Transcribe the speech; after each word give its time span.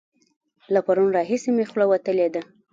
له 0.73 0.79
پرونه 0.85 1.13
راهسې 1.17 1.49
مې 1.55 1.65
خوله 1.69 1.85
وتلې 1.89 2.27
ده. 2.33 2.41